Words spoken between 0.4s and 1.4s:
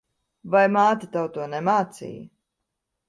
Vai māte tev